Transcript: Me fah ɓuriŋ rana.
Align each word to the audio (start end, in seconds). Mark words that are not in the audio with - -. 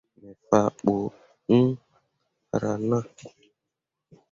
Me 0.19 0.29
fah 0.47 0.67
ɓuriŋ 0.83 1.67
rana. 2.61 2.97